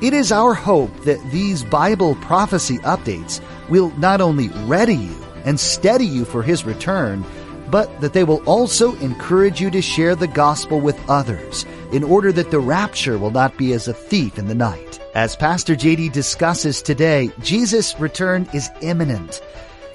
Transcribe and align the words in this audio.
It 0.00 0.14
is 0.14 0.32
our 0.32 0.54
hope 0.54 0.94
that 1.00 1.22
these 1.30 1.62
Bible 1.62 2.14
prophecy 2.16 2.78
updates 2.78 3.42
will 3.68 3.90
not 3.98 4.22
only 4.22 4.48
ready 4.64 4.94
you 4.94 5.26
and 5.44 5.60
steady 5.60 6.06
you 6.06 6.24
for 6.24 6.42
His 6.42 6.64
return, 6.64 7.22
but 7.70 8.00
that 8.00 8.14
they 8.14 8.24
will 8.24 8.42
also 8.44 8.94
encourage 9.00 9.60
you 9.60 9.70
to 9.70 9.82
share 9.82 10.16
the 10.16 10.26
gospel 10.26 10.80
with 10.80 10.98
others 11.10 11.66
in 11.92 12.02
order 12.02 12.32
that 12.32 12.50
the 12.50 12.60
rapture 12.60 13.18
will 13.18 13.30
not 13.30 13.58
be 13.58 13.74
as 13.74 13.88
a 13.88 13.92
thief 13.92 14.38
in 14.38 14.46
the 14.46 14.54
night. 14.54 14.98
As 15.14 15.36
Pastor 15.36 15.74
JD 15.74 16.12
discusses 16.12 16.80
today, 16.80 17.30
Jesus' 17.40 18.00
return 18.00 18.48
is 18.54 18.70
imminent. 18.80 19.42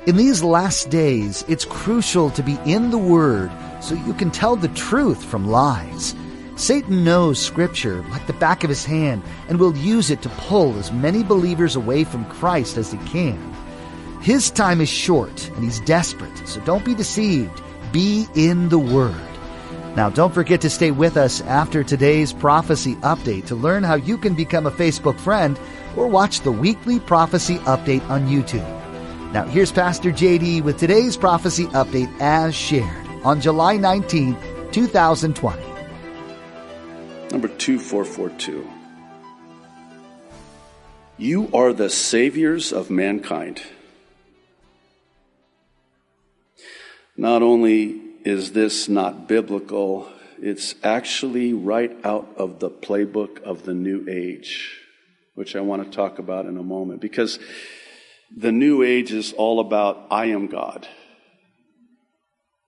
In 0.05 0.18
these 0.18 0.44
last 0.44 0.91
days, 0.91 1.44
it's 1.48 1.66
crucial 1.66 2.30
to 2.30 2.44
be 2.44 2.60
in 2.68 2.91
the 2.91 2.98
Word 2.99 3.52
so 3.82 3.96
you 3.96 4.13
can 4.13 4.30
tell 4.30 4.55
the 4.55 4.68
truth 4.70 5.24
from 5.26 5.48
lies. 5.48 6.13
Satan 6.58 7.04
knows 7.04 7.38
Scripture 7.38 8.02
like 8.04 8.27
the 8.27 8.34
back 8.34 8.63
of 8.63 8.70
his 8.70 8.86
hand 8.86 9.22
and 9.50 9.59
will 9.59 9.76
use 9.76 10.09
it 10.09 10.22
to 10.22 10.30
pull 10.30 10.77
as 10.80 10.91
many 10.91 11.21
believers 11.21 11.76
away 11.76 12.05
from 12.05 12.24
Christ 12.26 12.77
as 12.77 12.93
he 12.93 12.98
can. 12.99 13.54
His 14.21 14.49
time 14.52 14.80
is 14.80 14.88
short 14.88 15.49
and 15.49 15.63
he's 15.65 15.82
desperate, 15.82 16.48
so 16.48 16.62
don't 16.62 16.85
be 16.85 16.96
deceived. 16.96 17.62
Be 17.91 18.26
in 18.35 18.70
the 18.70 18.80
Word. 18.80 19.15
Now, 19.98 20.10
don't 20.10 20.34
forget 20.34 20.62
to 20.62 20.70
stay 20.70 20.91
with 20.91 21.18
us 21.18 21.41
after 21.41 21.84
today's 21.84 22.32
prophecy 22.32 22.96
update 22.96 23.48
to 23.48 23.55
learn 23.55 23.84
how 23.84 23.96
you 23.96 24.18
can 24.18 24.34
become 24.34 24.65
a 24.65 24.71
Facebook 24.71 25.20
friend 25.20 25.60
or 25.98 26.08
watch 26.08 26.41
the 26.41 26.52
weekly 26.52 27.02
prophecy 27.02 27.58
update 27.60 28.08
on 28.10 28.27
YouTube. 28.27 28.63
Now, 29.34 29.46
here's 29.46 29.74
Pastor 29.74 30.12
JD 30.12 30.63
with 30.63 30.77
today's 30.77 31.18
prophecy 31.18 31.65
update 31.68 32.13
as 32.21 32.55
shared 32.55 33.08
on 33.26 33.41
July 33.41 33.77
19th, 33.77 34.71
2020 34.71 35.74
number 37.36 37.50
2442. 37.50 38.66
You 41.18 41.50
are 41.54 41.74
the 41.74 41.90
saviors 41.90 42.72
of 42.72 42.90
mankind. 42.90 43.62
Not 47.18 47.42
only 47.42 48.00
is 48.24 48.54
this 48.54 48.88
not 48.88 49.27
biblical, 49.27 50.08
it's 50.42 50.76
actually 50.82 51.52
right 51.52 51.94
out 52.05 52.34
of 52.38 52.60
the 52.60 52.70
playbook 52.70 53.42
of 53.42 53.64
the 53.64 53.74
New 53.74 54.05
Age, 54.10 54.80
which 55.34 55.58
I 55.58 55.60
want 55.60 55.84
to 55.84 55.94
talk 55.94 56.20
about 56.20 56.46
in 56.46 56.58
a 56.58 56.64
moment. 56.64 57.02
Because 57.02 57.38
the 58.34 58.54
New 58.54 58.82
Age 58.82 59.12
is 59.12 59.34
all 59.34 59.60
about 59.60 60.08
I 60.10 60.27
am 60.27 60.48
God, 60.48 60.88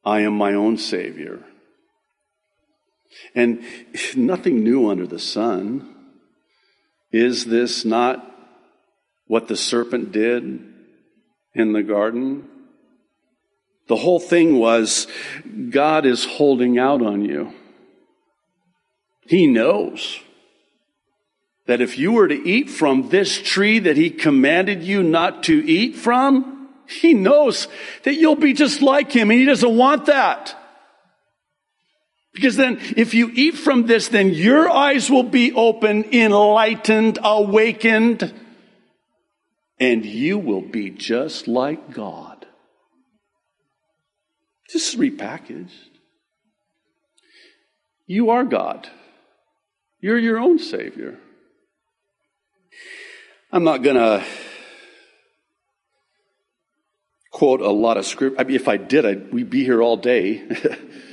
I 0.04 0.24
am 0.24 0.34
my 0.34 0.54
own 0.54 0.78
Savior. 0.78 1.42
And 3.33 3.63
nothing 4.16 4.63
new 4.63 4.89
under 4.89 5.08
the 5.08 5.19
sun. 5.19 5.95
Is 7.11 7.45
this 7.45 7.86
not 7.86 8.23
what 9.27 9.47
the 9.47 9.58
serpent 9.58 10.11
did 10.11 10.73
in 11.53 11.73
the 11.73 11.83
garden? 11.83 12.47
The 13.88 13.96
whole 13.96 14.19
thing 14.19 14.57
was 14.59 15.07
God 15.69 16.06
is 16.06 16.25
holding 16.25 16.78
out 16.78 17.01
on 17.01 17.23
you. 17.23 17.53
He 19.25 19.47
knows 19.47 20.19
that 21.66 21.81
if 21.81 21.97
you 21.97 22.13
were 22.13 22.28
to 22.28 22.47
eat 22.47 22.69
from 22.69 23.09
this 23.09 23.41
tree 23.41 23.79
that 23.79 23.97
he 23.97 24.09
commanded 24.09 24.84
you 24.84 25.03
not 25.03 25.44
to 25.44 25.66
eat 25.66 25.96
from, 25.96 26.69
he 26.88 27.13
knows 27.13 27.67
that 28.03 28.16
you'll 28.16 28.35
be 28.35 28.53
just 28.53 28.81
like 28.81 29.12
him 29.12 29.29
and 29.29 29.40
he 29.40 29.46
doesn't 29.46 29.75
want 29.75 30.06
that. 30.06 30.56
Because 32.38 32.56
then, 32.56 32.78
if 32.96 33.16
you 33.16 33.31
eat 33.34 33.56
from 33.56 33.88
this, 33.88 34.09
then 34.09 34.30
your 34.30 34.70
eyes 34.70 35.09
will 35.09 35.24
be 35.24 35.52
open, 35.53 36.03
enlightened, 36.14 37.18
awakened, 37.24 38.31
and 39.80 40.06
you 40.06 40.38
will 40.38 40.62
be 40.62 40.92
just 40.92 41.47
like 41.47 41.96
God. 41.96 42.46
Is 44.72 44.94
repackaged. 44.94 45.72
You 48.06 48.30
are 48.30 48.44
God. 48.44 48.88
You're 50.00 50.20
your 50.20 50.38
own 50.38 50.59
Savior. 50.59 51.18
I'm 53.52 53.64
not 53.64 53.81
going 53.81 53.96
to 53.96 54.24
quote 57.31 57.62
a 57.62 57.72
lot 57.72 57.97
of 57.97 58.06
script. 58.06 58.40
I 58.40 58.44
mean, 58.44 58.56
if 58.56 58.68
I 58.68 58.78
did, 58.78 59.08
I'd, 59.08 59.34
we'd 59.34 59.50
be 59.50 59.64
here 59.64 59.81
all 59.81 59.97
day. 59.97 60.47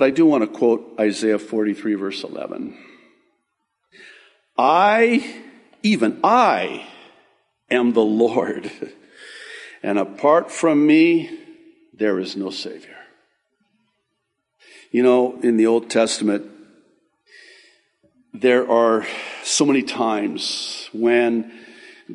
But 0.00 0.06
I 0.06 0.10
do 0.12 0.24
want 0.24 0.42
to 0.44 0.58
quote 0.58 0.94
Isaiah 0.98 1.38
43, 1.38 1.92
verse 1.92 2.24
11. 2.24 2.74
I, 4.56 5.42
even 5.82 6.20
I, 6.24 6.86
am 7.70 7.92
the 7.92 8.00
Lord, 8.00 8.72
and 9.82 9.98
apart 9.98 10.50
from 10.50 10.86
me, 10.86 11.38
there 11.92 12.18
is 12.18 12.34
no 12.34 12.48
Savior. 12.48 12.96
You 14.90 15.02
know, 15.02 15.38
in 15.42 15.58
the 15.58 15.66
Old 15.66 15.90
Testament, 15.90 16.46
there 18.32 18.70
are 18.70 19.06
so 19.44 19.66
many 19.66 19.82
times 19.82 20.88
when 20.94 21.52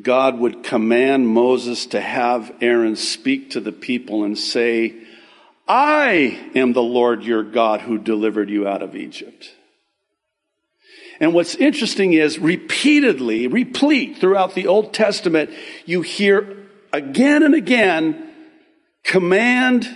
God 0.02 0.40
would 0.40 0.64
command 0.64 1.28
Moses 1.28 1.86
to 1.86 2.00
have 2.00 2.52
Aaron 2.60 2.96
speak 2.96 3.50
to 3.50 3.60
the 3.60 3.70
people 3.70 4.24
and 4.24 4.36
say, 4.36 5.05
I 5.68 6.50
am 6.54 6.72
the 6.72 6.82
Lord 6.82 7.24
your 7.24 7.42
God 7.42 7.80
who 7.80 7.98
delivered 7.98 8.50
you 8.50 8.68
out 8.68 8.82
of 8.82 8.94
Egypt. 8.94 9.52
And 11.18 11.32
what's 11.32 11.54
interesting 11.54 12.12
is 12.12 12.38
repeatedly, 12.38 13.46
replete 13.46 14.18
throughout 14.18 14.54
the 14.54 14.66
Old 14.66 14.92
Testament, 14.92 15.50
you 15.84 16.02
hear 16.02 16.56
again 16.92 17.42
and 17.42 17.54
again 17.54 18.30
command 19.02 19.88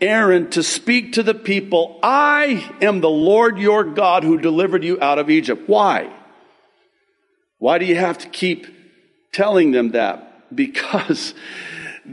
Aaron 0.00 0.48
to 0.50 0.62
speak 0.62 1.14
to 1.14 1.22
the 1.22 1.34
people, 1.34 1.98
I 2.02 2.74
am 2.80 3.00
the 3.00 3.10
Lord 3.10 3.58
your 3.58 3.84
God 3.84 4.24
who 4.24 4.38
delivered 4.38 4.82
you 4.82 5.00
out 5.00 5.18
of 5.18 5.28
Egypt. 5.28 5.68
Why? 5.68 6.10
Why 7.58 7.78
do 7.78 7.84
you 7.84 7.96
have 7.96 8.18
to 8.18 8.28
keep 8.28 8.66
telling 9.32 9.72
them 9.72 9.92
that? 9.92 10.26
Because 10.52 11.34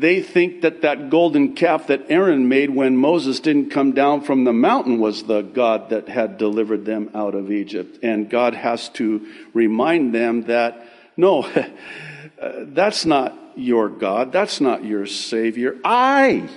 they 0.02 0.22
think 0.22 0.62
that 0.62 0.82
that 0.82 1.10
golden 1.10 1.56
calf 1.56 1.88
that 1.88 2.06
Aaron 2.10 2.48
made 2.48 2.70
when 2.70 2.98
Moses 2.98 3.40
didn't 3.40 3.70
come 3.70 3.92
down 3.92 4.22
from 4.22 4.44
the 4.44 4.54
mountain 4.54 5.00
was 5.00 5.24
the 5.24 5.42
God 5.42 5.90
that 5.90 6.10
had 6.10 6.38
delivered 6.38 6.86
them 6.86 7.10
out 7.14 7.36
of 7.36 7.52
Egypt. 7.52 8.00
And 8.04 8.30
God 8.30 8.54
has 8.54 8.90
to 8.90 9.28
remind 9.54 10.14
them 10.14 10.44
that, 10.44 10.88
no, 11.16 11.44
uh, 12.42 12.52
that's 12.68 13.06
not 13.06 13.38
your 13.56 13.90
God. 13.90 14.32
That's 14.32 14.62
not 14.62 14.84
your 14.84 15.06
Savior. 15.06 15.76
I 15.84 16.48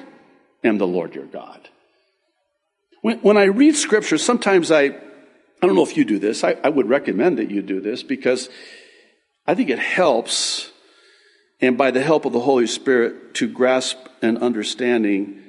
am 0.62 0.78
the 0.78 0.86
Lord 0.86 1.14
your 1.14 1.26
God. 1.26 1.68
When, 3.02 3.18
when 3.20 3.36
I 3.36 3.44
read 3.44 3.76
scripture, 3.76 4.18
sometimes 4.18 4.70
I, 4.70 4.84
I 4.84 5.66
don't 5.66 5.74
know 5.74 5.84
if 5.84 5.96
you 5.96 6.04
do 6.04 6.18
this. 6.18 6.44
I, 6.44 6.56
I 6.62 6.68
would 6.68 6.88
recommend 6.88 7.38
that 7.38 7.50
you 7.50 7.62
do 7.62 7.80
this 7.80 8.02
because 8.02 8.50
I 9.46 9.54
think 9.54 9.70
it 9.70 9.78
helps 9.78 10.70
and 11.60 11.76
by 11.76 11.90
the 11.90 12.02
help 12.02 12.24
of 12.24 12.32
the 12.32 12.40
Holy 12.40 12.66
Spirit 12.66 13.34
to 13.34 13.48
grasp 13.48 13.98
an 14.22 14.38
understanding 14.38 15.42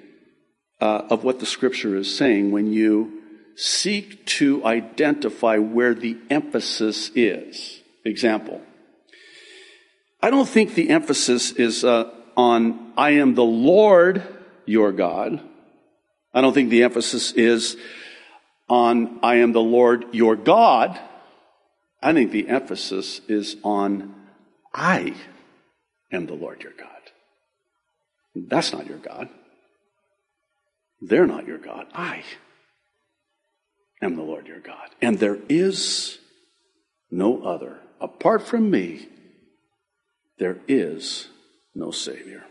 uh, 0.80 1.04
of 1.10 1.24
what 1.24 1.40
the 1.40 1.46
scripture 1.46 1.96
is 1.96 2.16
saying 2.16 2.52
when 2.52 2.72
you 2.74 3.22
seek 3.56 4.25
to 4.25 4.66
identify 4.66 5.58
where 5.58 5.94
the 5.94 6.18
emphasis 6.30 7.12
is. 7.16 7.81
Example. 8.04 8.62
I 10.22 10.30
don't 10.30 10.48
think 10.48 10.74
the 10.74 10.90
emphasis 10.90 11.52
is 11.52 11.84
uh, 11.84 12.12
on 12.36 12.94
I 12.98 13.12
am 13.12 13.36
the 13.36 13.44
Lord 13.44 14.24
your 14.66 14.92
God. 14.92 15.42
I 16.34 16.42
don't 16.42 16.54
think 16.54 16.69
the 16.69 16.84
emphasis 16.84 17.31
is 17.34 17.78
on 18.69 19.19
I 19.22 19.36
am 19.36 19.52
the 19.52 19.62
Lord 19.62 20.06
your 20.14 20.36
God. 20.36 21.00
I 22.02 22.14
think 22.14 22.31
the 22.31 22.48
emphasis 22.48 23.22
is 23.28 23.57
on 23.64 24.16
I 24.74 25.14
am 26.12 26.25
the 26.25 26.34
Lord 26.34 26.62
your 26.62 26.74
God. 26.74 26.90
That's 28.36 28.74
not 28.74 28.88
your 28.88 28.98
God. 28.98 29.30
They're 31.02 31.28
not 31.28 31.48
your 31.48 31.58
God. 31.58 31.88
I 31.94 32.24
am 34.02 34.16
the 34.16 34.22
Lord 34.22 34.48
your 34.48 34.60
God. 34.60 34.90
And 35.02 35.19
there 35.19 35.40
is 35.50 36.19
no 37.10 37.44
other. 37.44 37.80
Apart 38.00 38.44
from 38.44 38.69
me, 38.69 39.08
there 40.38 40.58
is 40.68 41.28
no 41.75 41.92
Savior. 41.92 42.46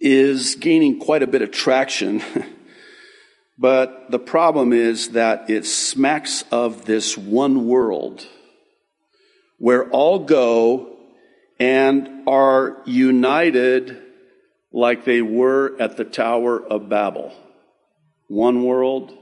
is 0.00 0.56
gaining 0.56 0.98
quite 0.98 1.22
a 1.22 1.28
bit 1.28 1.42
of 1.42 1.52
traction, 1.52 2.24
but 3.58 4.10
the 4.10 4.18
problem 4.18 4.72
is 4.72 5.10
that 5.10 5.48
it 5.48 5.64
smacks 5.64 6.42
of 6.50 6.86
this 6.86 7.16
one 7.16 7.68
world 7.68 8.26
where 9.58 9.88
all 9.90 10.18
go 10.18 10.96
and 11.60 12.26
are 12.26 12.82
united 12.84 14.02
like 14.72 15.04
they 15.04 15.22
were 15.22 15.76
at 15.78 15.96
the 15.96 16.04
Tower 16.04 16.60
of 16.60 16.88
Babel. 16.88 17.32
One 18.26 18.64
world, 18.64 19.16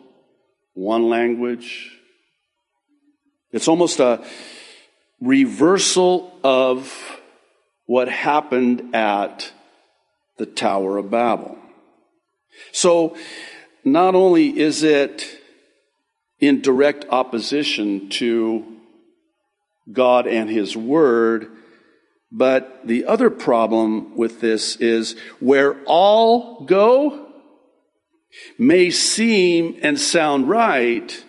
one 0.74 1.08
language. 1.08 1.90
It's 3.52 3.68
almost 3.68 4.00
a 4.00 4.24
reversal 5.20 6.32
of 6.42 7.20
what 7.86 8.08
happened 8.08 8.94
at 8.94 9.52
the 10.38 10.46
Tower 10.46 10.98
of 10.98 11.10
Babel. 11.10 11.58
So, 12.72 13.16
not 13.84 14.14
only 14.14 14.58
is 14.58 14.82
it 14.82 15.38
in 16.40 16.60
direct 16.60 17.06
opposition 17.10 18.08
to 18.10 18.64
God 19.92 20.26
and 20.26 20.48
His 20.48 20.76
Word, 20.76 21.50
but 22.30 22.86
the 22.86 23.04
other 23.04 23.28
problem 23.28 24.16
with 24.16 24.40
this 24.40 24.76
is 24.76 25.16
where 25.38 25.82
all 25.84 26.64
go 26.64 27.21
may 28.58 28.90
seem 28.90 29.78
and 29.82 29.98
sound 29.98 30.48
right, 30.48 31.24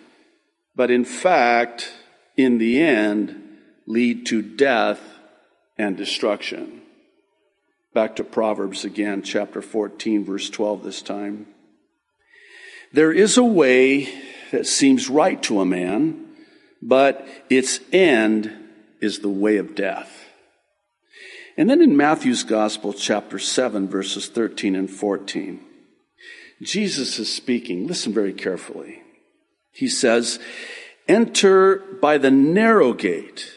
but 0.76 0.92
in 0.92 1.06
fact, 1.06 1.94
in 2.38 2.58
the 2.58 2.82
end, 2.82 3.42
lead 3.86 4.26
to 4.28 4.42
death 4.42 5.02
and 5.78 5.98
destruction. 5.98 6.82
Back 7.94 8.16
to 8.16 8.24
Proverbs 8.24 8.86
again, 8.86 9.22
chapter 9.22 9.62
14, 9.62 10.26
verse 10.26 10.50
12 10.50 10.84
this 10.84 11.02
time. 11.02 11.48
There 12.92 13.12
is 13.12 13.38
a 13.38 13.44
way 13.44 14.10
that 14.52 14.68
seems 14.68 15.10
right 15.10 15.42
to 15.44 15.60
a 15.60 15.66
man, 15.66 16.26
but 16.82 17.28
its 17.50 17.80
end 17.92 18.52
is 19.00 19.20
the 19.20 19.30
way 19.30 19.58
of 19.58 19.76
death. 19.76 20.28
And 21.58 21.70
then 21.70 21.82
in 21.82 21.96
Matthew's 21.96 22.44
Gospel, 22.44 22.94
chapter 22.94 23.38
7, 23.38 23.88
verses 23.88 24.28
13 24.28 24.76
and 24.76 24.90
14, 24.90 25.60
Jesus 26.64 27.20
is 27.20 27.34
speaking. 27.34 27.88
Listen 27.88 28.14
very 28.14 28.34
carefully. 28.34 29.02
He 29.72 29.88
says, 29.88 30.40
Enter 31.08 31.78
by 32.02 32.18
the 32.18 32.32
narrow 32.32 32.94
gate. 32.94 33.52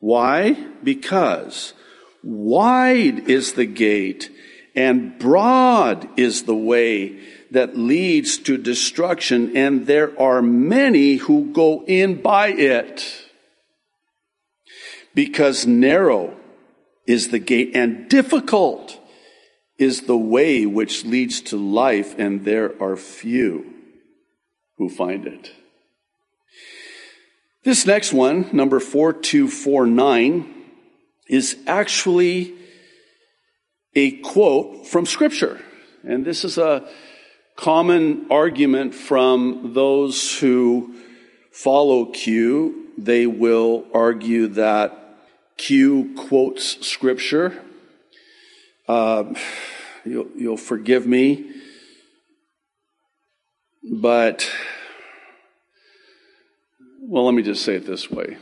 Why? 0.00 0.52
Because 0.82 1.74
wide 2.22 3.28
is 3.28 3.54
the 3.54 3.66
gate 3.66 4.30
and 4.76 5.18
broad 5.18 6.06
is 6.18 6.42
the 6.42 6.54
way 6.54 7.18
that 7.50 7.76
leads 7.76 8.36
to 8.36 8.58
destruction, 8.58 9.56
and 9.56 9.86
there 9.86 10.18
are 10.20 10.42
many 10.42 11.16
who 11.16 11.50
go 11.52 11.82
in 11.86 12.20
by 12.20 12.48
it. 12.48 13.24
Because 15.14 15.66
narrow 15.66 16.36
is 17.06 17.28
the 17.28 17.38
gate, 17.38 17.70
and 17.74 18.08
difficult 18.10 19.00
is 19.78 20.02
the 20.02 20.16
way 20.16 20.66
which 20.66 21.04
leads 21.04 21.40
to 21.42 21.56
life, 21.56 22.18
and 22.18 22.44
there 22.44 22.80
are 22.82 22.96
few 22.96 23.74
who 24.78 24.88
find 24.88 25.26
it. 25.26 25.52
This 27.64 27.86
next 27.86 28.12
one, 28.12 28.48
number 28.52 28.78
4249, 28.80 30.54
is 31.28 31.56
actually 31.66 32.54
a 33.94 34.12
quote 34.18 34.86
from 34.86 35.04
Scripture. 35.04 35.60
And 36.04 36.24
this 36.24 36.44
is 36.44 36.58
a 36.58 36.88
common 37.56 38.26
argument 38.30 38.94
from 38.94 39.72
those 39.74 40.38
who 40.38 40.94
follow 41.50 42.06
Q. 42.06 42.92
They 42.96 43.26
will 43.26 43.84
argue 43.92 44.46
that 44.48 45.18
Q 45.56 46.14
quotes 46.16 46.86
scripture. 46.86 47.62
Uh, 48.88 49.34
you'll, 50.04 50.28
you'll 50.36 50.56
forgive 50.56 51.06
me, 51.06 51.50
but, 53.82 54.48
well, 57.00 57.24
let 57.24 57.34
me 57.34 57.42
just 57.42 57.64
say 57.64 57.74
it 57.74 57.86
this 57.86 58.10
way. 58.10 58.36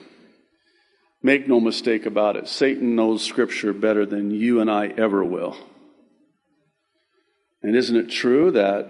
Make 1.22 1.48
no 1.48 1.60
mistake 1.60 2.04
about 2.04 2.36
it. 2.36 2.48
Satan 2.48 2.94
knows 2.94 3.24
scripture 3.24 3.72
better 3.72 4.04
than 4.04 4.30
you 4.30 4.60
and 4.60 4.70
I 4.70 4.88
ever 4.88 5.24
will. 5.24 5.56
And 7.62 7.74
isn't 7.74 7.96
it 7.96 8.10
true 8.10 8.50
that 8.50 8.86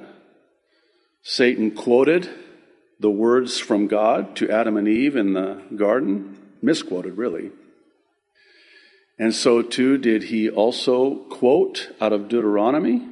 Satan 1.22 1.70
quoted 1.70 2.28
the 2.98 3.10
words 3.10 3.60
from 3.60 3.86
God 3.86 4.34
to 4.36 4.50
Adam 4.50 4.76
and 4.76 4.88
Eve 4.88 5.14
in 5.14 5.34
the 5.34 5.62
garden? 5.76 6.36
Misquoted, 6.60 7.16
really. 7.16 7.52
And 9.18 9.34
so 9.34 9.62
too 9.62 9.98
did 9.98 10.24
he 10.24 10.50
also 10.50 11.16
quote 11.30 11.94
out 12.00 12.12
of 12.12 12.28
Deuteronomy 12.28 13.06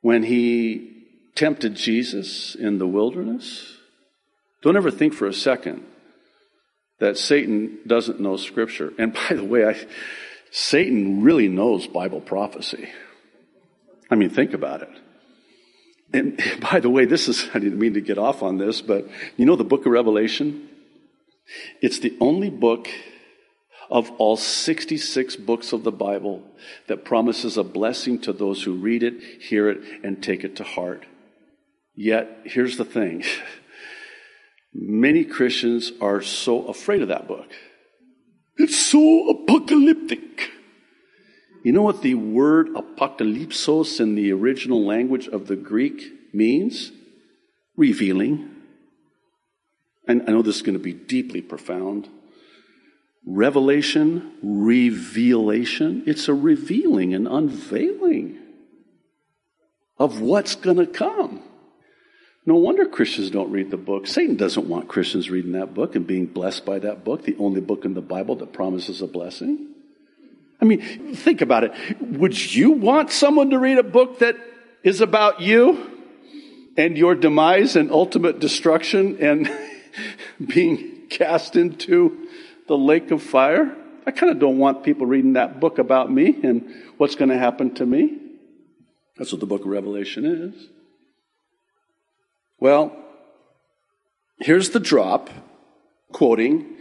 when 0.00 0.22
he 0.22 0.90
tempted 1.34 1.74
Jesus 1.74 2.54
in 2.54 2.78
the 2.78 2.86
wilderness. 2.86 3.76
Don't 4.62 4.76
ever 4.76 4.90
think 4.90 5.14
for 5.14 5.26
a 5.26 5.32
second 5.32 5.84
that 6.98 7.16
Satan 7.16 7.78
doesn't 7.86 8.20
know 8.20 8.36
scripture. 8.36 8.92
And 8.98 9.14
by 9.14 9.34
the 9.34 9.44
way, 9.44 9.64
I, 9.64 9.76
Satan 10.50 11.22
really 11.22 11.48
knows 11.48 11.86
Bible 11.86 12.20
prophecy. 12.20 12.88
I 14.10 14.16
mean, 14.16 14.30
think 14.30 14.52
about 14.52 14.82
it. 14.82 14.90
And 16.12 16.40
by 16.60 16.80
the 16.80 16.90
way, 16.90 17.04
this 17.04 17.28
is, 17.28 17.48
I 17.54 17.58
didn't 17.58 17.78
mean 17.78 17.94
to 17.94 18.00
get 18.00 18.18
off 18.18 18.42
on 18.42 18.58
this, 18.58 18.80
but 18.80 19.08
you 19.36 19.46
know 19.46 19.56
the 19.56 19.64
book 19.64 19.86
of 19.86 19.92
Revelation? 19.92 20.68
It's 21.80 21.98
the 21.98 22.16
only 22.20 22.50
book 22.50 22.88
of 23.90 24.10
all 24.18 24.36
66 24.36 25.36
books 25.36 25.72
of 25.72 25.82
the 25.82 25.92
Bible 25.92 26.42
that 26.86 27.04
promises 27.04 27.56
a 27.56 27.64
blessing 27.64 28.20
to 28.20 28.32
those 28.32 28.62
who 28.62 28.74
read 28.74 29.02
it, 29.02 29.14
hear 29.42 29.68
it, 29.68 29.80
and 30.04 30.22
take 30.22 30.44
it 30.44 30.56
to 30.56 30.64
heart. 30.64 31.04
Yet, 31.96 32.42
here's 32.44 32.76
the 32.76 32.84
thing 32.84 33.24
many 34.72 35.24
Christians 35.24 35.90
are 36.00 36.22
so 36.22 36.66
afraid 36.66 37.02
of 37.02 37.08
that 37.08 37.26
book. 37.26 37.48
It's 38.56 38.78
so 38.78 39.30
apocalyptic. 39.30 40.50
You 41.64 41.72
know 41.72 41.82
what 41.82 42.02
the 42.02 42.14
word 42.14 42.68
apocalypsos 42.68 44.00
in 44.00 44.14
the 44.14 44.32
original 44.32 44.84
language 44.84 45.26
of 45.28 45.46
the 45.48 45.56
Greek 45.56 46.02
means? 46.32 46.92
Revealing. 47.76 48.50
And 50.06 50.22
I 50.26 50.32
know 50.32 50.42
this 50.42 50.56
is 50.56 50.62
going 50.62 50.78
to 50.78 50.82
be 50.82 50.92
deeply 50.92 51.42
profound 51.42 52.08
revelation, 53.26 54.32
revelation. 54.42 56.04
It's 56.06 56.28
a 56.28 56.34
revealing 56.34 57.14
and 57.14 57.26
unveiling 57.28 58.38
of 59.98 60.20
what's 60.20 60.54
going 60.54 60.78
to 60.78 60.86
come. 60.86 61.42
No 62.46 62.56
wonder 62.56 62.86
Christians 62.86 63.30
don't 63.30 63.50
read 63.50 63.70
the 63.70 63.76
book. 63.76 64.06
Satan 64.06 64.36
doesn't 64.36 64.66
want 64.66 64.88
Christians 64.88 65.28
reading 65.28 65.52
that 65.52 65.74
book 65.74 65.94
and 65.94 66.06
being 66.06 66.26
blessed 66.26 66.64
by 66.64 66.78
that 66.78 67.04
book, 67.04 67.24
the 67.24 67.36
only 67.38 67.60
book 67.60 67.84
in 67.84 67.94
the 67.94 68.00
Bible 68.00 68.34
that 68.36 68.52
promises 68.52 69.02
a 69.02 69.06
blessing. 69.06 69.68
I 70.60 70.64
mean, 70.64 71.14
think 71.14 71.42
about 71.42 71.64
it. 71.64 71.72
Would 72.00 72.54
you 72.54 72.72
want 72.72 73.12
someone 73.12 73.50
to 73.50 73.58
read 73.58 73.78
a 73.78 73.82
book 73.82 74.20
that 74.20 74.36
is 74.82 75.00
about 75.00 75.40
you 75.40 76.00
and 76.76 76.96
your 76.96 77.14
demise 77.14 77.76
and 77.76 77.90
ultimate 77.90 78.40
destruction 78.40 79.18
and 79.20 79.50
being 80.46 81.06
cast 81.10 81.56
into 81.56 82.28
the 82.70 82.78
lake 82.78 83.10
of 83.10 83.20
fire. 83.20 83.76
I 84.06 84.12
kind 84.12 84.30
of 84.30 84.38
don't 84.38 84.58
want 84.58 84.84
people 84.84 85.04
reading 85.04 85.32
that 85.32 85.58
book 85.58 85.78
about 85.78 86.10
me 86.10 86.38
and 86.44 86.72
what's 86.98 87.16
going 87.16 87.30
to 87.30 87.36
happen 87.36 87.74
to 87.74 87.84
me. 87.84 88.16
That's 89.18 89.32
what 89.32 89.40
the 89.40 89.46
book 89.46 89.62
of 89.62 89.66
Revelation 89.66 90.24
is. 90.24 90.68
Well, 92.60 92.96
here's 94.38 94.70
the 94.70 94.78
drop, 94.78 95.30
quoting, 96.12 96.76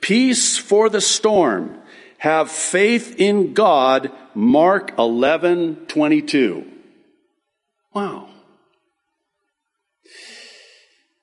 Peace 0.00 0.56
for 0.56 0.88
the 0.88 1.02
storm. 1.02 1.78
Have 2.16 2.50
faith 2.50 3.20
in 3.20 3.52
God, 3.52 4.10
Mark 4.34 4.94
11, 4.98 5.86
22. 5.88 6.64
Wow. 7.92 8.30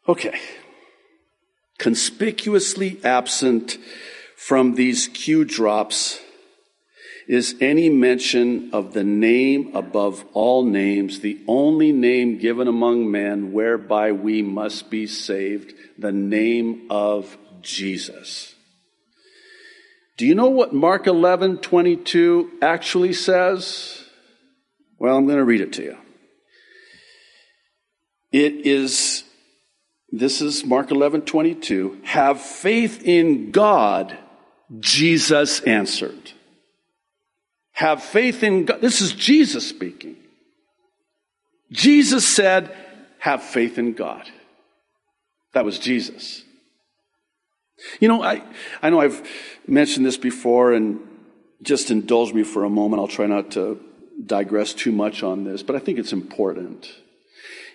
Okay. 0.08 0.40
Conspicuously 1.82 3.00
absent 3.04 3.80
from 4.36 4.76
these 4.76 5.08
Q 5.08 5.44
drops 5.46 6.22
is 7.28 7.56
any 7.60 7.90
mention 7.90 8.70
of 8.72 8.94
the 8.94 9.04
name 9.04 9.72
above 9.76 10.24
all 10.34 10.64
names, 10.64 11.22
the 11.22 11.40
only 11.48 11.92
name 11.92 12.38
given 12.38 12.68
among 12.68 13.10
men 13.10 13.52
whereby 13.52 14.12
we 14.12 14.44
must 14.44 14.92
be 14.92 15.08
saved, 15.08 15.74
the 15.98 16.12
name 16.12 16.86
of 16.92 17.36
Jesus. 17.64 18.54
Do 20.18 20.28
you 20.28 20.36
know 20.36 20.50
what 20.50 20.76
Mark 20.76 21.08
11, 21.08 21.62
22 21.62 22.60
actually 22.62 23.14
says? 23.14 24.04
Well, 25.00 25.18
I'm 25.18 25.26
going 25.26 25.40
to 25.40 25.44
read 25.44 25.62
it 25.62 25.74
to 25.74 25.84
you. 25.84 25.98
It 28.32 28.68
is, 28.68 29.24
this 30.12 30.41
is 30.41 30.65
Mark 30.65 30.91
11, 30.91 31.22
22. 31.22 32.00
Have 32.03 32.41
faith 32.41 33.03
in 33.03 33.51
God, 33.51 34.18
Jesus 34.80 35.62
answered. 35.62 36.34
Have 37.72 38.03
faith 38.03 38.44
in 38.44 38.65
God. 38.65 38.82
This 38.82 39.01
is 39.01 39.13
Jesus 39.13 39.68
speaking. 39.68 40.18
Jesus 41.72 42.27
said, 42.27 42.75
have 43.20 43.41
faith 43.41 43.77
in 43.77 43.94
God. 43.94 44.30
That 45.53 45.63
was 45.63 45.80
Jesus. 45.80 46.44
You 48.00 48.08
know, 48.08 48.22
I, 48.22 48.44
I 48.82 48.89
know 48.89 49.00
I've 49.00 49.27
mentioned 49.65 50.06
this 50.06 50.18
before 50.18 50.74
and 50.74 51.00
just 51.62 51.89
indulge 51.89 52.34
me 52.34 52.44
for 52.44 52.63
a 52.63 52.70
moment. 52.70 53.00
I'll 53.01 53.08
try 53.08 53.27
not 53.27 53.51
to 53.51 53.80
digress 54.25 54.74
too 54.74 54.91
much 54.91 55.24
on 55.24 55.44
this, 55.44 55.63
but 55.63 55.75
I 55.75 55.80
think 55.80 56.00
it's 56.00 56.13
important. 56.13 56.91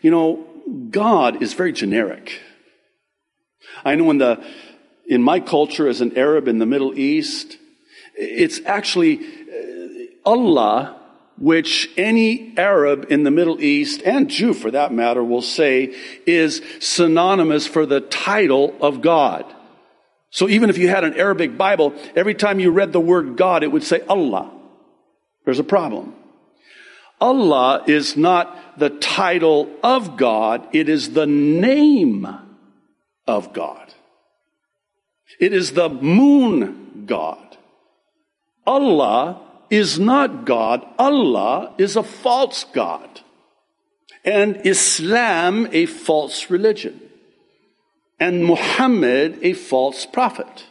You 0.02 0.11
know, 0.11 0.47
God 0.90 1.42
is 1.42 1.54
very 1.54 1.73
generic. 1.73 2.40
I 3.85 3.94
know 3.94 4.11
in 4.11 4.18
the, 4.18 4.44
in 5.06 5.23
my 5.23 5.40
culture 5.40 5.88
as 5.88 6.00
an 6.00 6.16
Arab 6.16 6.49
in 6.49 6.58
the 6.58 6.66
Middle 6.66 6.99
East, 6.99 7.56
it's 8.14 8.61
actually 8.64 9.18
uh, 9.18 10.28
Allah, 10.28 11.00
which 11.38 11.90
any 11.96 12.56
Arab 12.56 13.06
in 13.11 13.23
the 13.23 13.30
Middle 13.30 13.62
East 13.62 14.02
and 14.04 14.28
Jew 14.28 14.54
for 14.54 14.70
that 14.70 14.92
matter 14.92 15.23
will 15.23 15.42
say 15.42 15.94
is 16.26 16.62
synonymous 16.80 17.66
for 17.66 17.87
the 17.87 18.00
title 18.00 18.75
of 18.80 19.02
God. 19.02 19.44
So 20.30 20.49
even 20.49 20.70
if 20.70 20.78
you 20.78 20.88
had 20.88 21.04
an 21.04 21.14
Arabic 21.14 21.56
Bible, 21.56 21.94
every 22.14 22.35
time 22.35 22.58
you 22.58 22.70
read 22.70 22.92
the 22.92 23.00
word 23.00 23.37
God, 23.37 23.62
it 23.62 23.70
would 23.70 23.85
say 23.85 24.00
Allah. 24.08 24.50
There's 25.44 25.61
a 25.61 25.64
problem. 25.64 26.14
Allah 27.20 27.82
is 27.87 28.16
not 28.16 28.78
the 28.78 28.90
title 28.90 29.70
of 29.82 30.16
God, 30.16 30.68
it 30.73 30.88
is 30.88 31.12
the 31.12 31.26
name 31.26 32.26
of 33.26 33.52
God. 33.52 33.94
It 35.40 35.52
is 35.52 35.73
the 35.73 35.88
moon 35.88 37.04
God. 37.06 37.56
Allah 38.66 39.40
is 39.70 39.99
not 39.99 40.44
God. 40.44 40.87
Allah 40.99 41.75
is 41.78 41.96
a 41.96 42.02
false 42.02 42.64
God. 42.64 43.20
And 44.25 44.66
Islam 44.66 45.68
a 45.73 45.87
false 45.87 46.50
religion 46.50 47.00
and 48.18 48.44
Muhammad 48.44 49.38
a 49.42 49.52
false 49.52 50.06
prophet. 50.06 50.66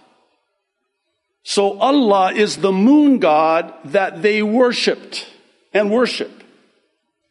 So 1.43 1.77
Allah 1.79 2.33
is 2.33 2.57
the 2.57 2.71
moon 2.71 3.19
god 3.19 3.73
that 3.85 4.21
they 4.21 4.41
worshiped 4.41 5.27
and 5.75 5.91
worship. 5.91 6.43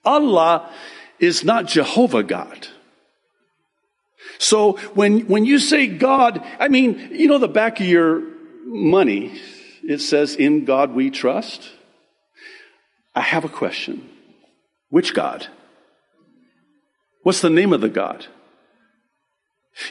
Allah 0.05 0.71
is 1.19 1.43
not 1.43 1.67
Jehovah 1.67 2.23
God. 2.23 2.69
So 4.39 4.75
when, 4.95 5.21
when 5.27 5.45
you 5.45 5.59
say 5.59 5.87
God, 5.87 6.45
I 6.61 6.69
mean, 6.69 7.09
you 7.13 7.27
know, 7.27 7.39
the 7.39 7.49
back 7.49 7.81
of 7.81 7.87
your 7.87 8.23
money, 8.67 9.41
it 9.83 9.99
says, 10.01 10.37
in 10.37 10.65
God 10.65 10.93
we 10.93 11.11
trust. 11.11 11.71
I 13.15 13.23
have 13.23 13.45
a 13.45 13.49
question. 13.49 14.09
Which 14.91 15.15
God? 15.15 15.49
What's 17.23 17.41
the 17.41 17.51
name 17.51 17.73
of 17.73 17.81
the 17.81 17.89
God? 17.89 18.27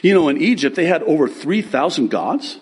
You 0.02 0.14
know, 0.14 0.28
in 0.28 0.40
Egypt, 0.40 0.76
they 0.76 0.86
had 0.86 1.02
over 1.02 1.26
3,000 1.28 2.08
gods. 2.08 2.58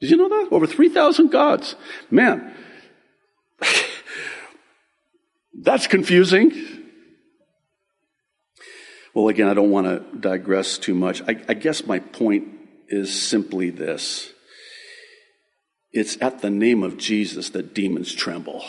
Did 0.00 0.10
you 0.10 0.16
know 0.16 0.28
that? 0.28 0.48
Over 0.50 0.66
3,000 0.66 1.30
gods. 1.30 1.76
Man, 2.10 2.52
that's 5.64 5.86
confusing. 5.86 6.52
Well, 9.14 9.28
again, 9.28 9.48
I 9.48 9.54
don't 9.54 9.70
want 9.70 9.86
to 9.86 10.18
digress 10.18 10.76
too 10.76 10.94
much. 10.94 11.22
I, 11.22 11.40
I 11.48 11.54
guess 11.54 11.86
my 11.86 12.00
point 12.00 12.48
is 12.88 13.20
simply 13.20 13.70
this 13.70 14.30
it's 15.92 16.18
at 16.20 16.42
the 16.42 16.50
name 16.50 16.82
of 16.82 16.98
Jesus 16.98 17.50
that 17.50 17.72
demons 17.72 18.12
tremble. 18.12 18.64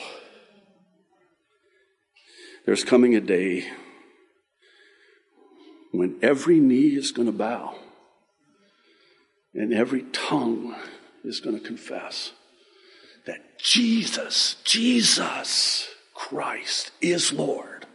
There's 2.65 2.83
coming 2.83 3.15
a 3.15 3.21
day 3.21 3.65
when 5.91 6.19
every 6.21 6.59
knee 6.59 6.95
is 6.95 7.11
going 7.11 7.25
to 7.25 7.31
bow 7.31 7.75
and 9.55 9.73
every 9.73 10.03
tongue 10.13 10.75
is 11.23 11.39
going 11.39 11.59
to 11.59 11.65
confess 11.65 12.31
that 13.25 13.57
Jesus, 13.57 14.57
Jesus 14.63 15.89
Christ 16.15 16.91
is 17.01 17.31
Lord 17.31 17.85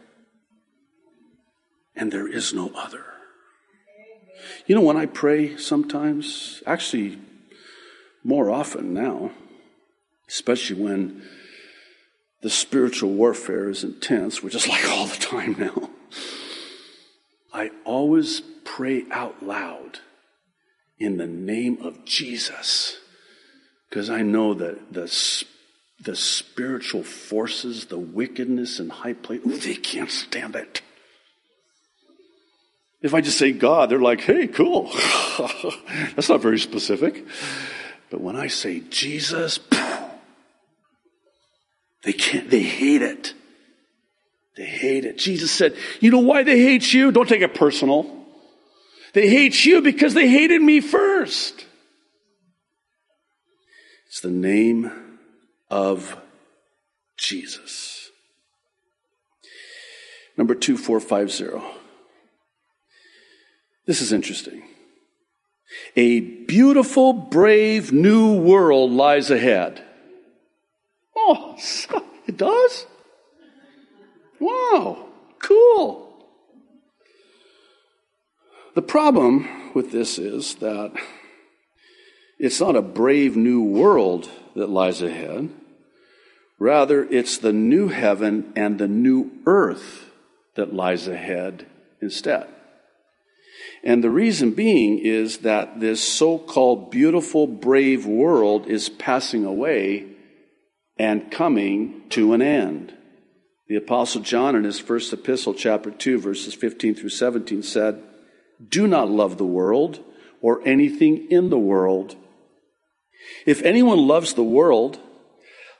and 1.95 2.11
there 2.11 2.27
is 2.27 2.53
no 2.53 2.71
other. 2.73 3.03
You 4.65 4.75
know, 4.75 4.81
when 4.81 4.95
I 4.95 5.05
pray 5.05 5.57
sometimes, 5.57 6.63
actually 6.65 7.19
more 8.23 8.49
often 8.49 8.93
now, 8.93 9.31
especially 10.29 10.81
when 10.81 11.23
the 12.41 12.49
spiritual 12.49 13.11
warfare 13.11 13.69
is 13.69 13.83
intense, 13.83 14.41
which 14.41 14.55
is 14.55 14.67
like 14.69 14.87
all 14.87 15.07
the 15.07 15.17
time 15.17 15.55
now. 15.57 15.89
I 17.53 17.71
always 17.83 18.41
pray 18.63 19.03
out 19.11 19.43
loud 19.43 19.99
in 20.97 21.17
the 21.17 21.27
name 21.27 21.79
of 21.81 22.05
Jesus 22.05 22.97
because 23.89 24.09
I 24.09 24.21
know 24.21 24.53
that 24.53 24.93
the, 24.93 25.45
the 26.01 26.15
spiritual 26.15 27.03
forces, 27.03 27.85
the 27.85 27.97
wickedness 27.97 28.79
in 28.79 28.89
high 28.89 29.13
places, 29.13 29.63
they 29.63 29.75
can't 29.75 30.09
stand 30.09 30.55
it. 30.55 30.81
If 33.01 33.13
I 33.13 33.21
just 33.21 33.37
say 33.37 33.51
God, 33.51 33.89
they're 33.89 33.99
like, 33.99 34.21
hey, 34.21 34.47
cool. 34.47 34.83
That's 36.15 36.29
not 36.29 36.41
very 36.41 36.59
specific. 36.59 37.25
But 38.09 38.21
when 38.21 38.35
I 38.35 38.47
say 38.47 38.81
Jesus, 38.89 39.59
they 42.03 42.13
can't, 42.13 42.49
they 42.49 42.61
hate 42.61 43.01
it. 43.01 43.33
They 44.57 44.65
hate 44.65 45.05
it. 45.05 45.17
Jesus 45.17 45.49
said, 45.49 45.75
You 45.99 46.11
know 46.11 46.19
why 46.19 46.43
they 46.43 46.59
hate 46.59 46.93
you? 46.93 47.11
Don't 47.11 47.27
take 47.27 47.41
it 47.41 47.55
personal. 47.55 48.17
They 49.13 49.29
hate 49.29 49.65
you 49.65 49.81
because 49.81 50.13
they 50.13 50.29
hated 50.29 50.61
me 50.61 50.81
first. 50.81 51.65
It's 54.07 54.19
the 54.19 54.29
name 54.29 55.10
of 55.71 56.17
Jesus. 57.17 58.09
Number 60.37 60.53
2450. 60.53 61.65
This 63.87 64.01
is 64.01 64.11
interesting. 64.11 64.63
A 65.95 66.19
beautiful, 66.19 67.13
brave 67.13 67.91
new 67.91 68.37
world 68.37 68.91
lies 68.91 69.31
ahead. 69.31 69.83
Oh, 71.15 71.55
it 72.27 72.37
does? 72.37 72.85
Wow, 74.39 75.07
cool. 75.41 76.25
The 78.75 78.81
problem 78.81 79.73
with 79.73 79.91
this 79.91 80.17
is 80.17 80.55
that 80.55 80.91
it's 82.39 82.59
not 82.59 82.75
a 82.75 82.81
brave 82.81 83.37
new 83.37 83.61
world 83.61 84.29
that 84.55 84.69
lies 84.69 85.01
ahead. 85.01 85.49
Rather, 86.61 87.05
it's 87.05 87.39
the 87.39 87.51
new 87.51 87.87
heaven 87.87 88.53
and 88.55 88.77
the 88.77 88.87
new 88.87 89.31
earth 89.47 90.11
that 90.53 90.75
lies 90.75 91.07
ahead 91.07 91.65
instead. 91.99 92.47
And 93.83 94.03
the 94.03 94.11
reason 94.11 94.51
being 94.51 94.99
is 94.99 95.39
that 95.39 95.79
this 95.79 96.07
so 96.07 96.37
called 96.37 96.91
beautiful, 96.91 97.47
brave 97.47 98.05
world 98.05 98.67
is 98.67 98.89
passing 98.89 99.43
away 99.43 100.05
and 100.99 101.31
coming 101.31 102.03
to 102.09 102.33
an 102.33 102.43
end. 102.43 102.95
The 103.67 103.77
Apostle 103.77 104.21
John, 104.21 104.55
in 104.55 104.63
his 104.63 104.79
first 104.79 105.11
epistle, 105.11 105.55
chapter 105.55 105.89
2, 105.89 106.19
verses 106.19 106.53
15 106.53 106.93
through 106.93 107.09
17, 107.09 107.63
said, 107.63 108.03
Do 108.69 108.85
not 108.85 109.09
love 109.09 109.39
the 109.39 109.45
world 109.45 110.03
or 110.41 110.61
anything 110.63 111.27
in 111.31 111.49
the 111.49 111.57
world. 111.57 112.15
If 113.47 113.63
anyone 113.63 113.97
loves 113.97 114.35
the 114.35 114.43
world, 114.43 114.99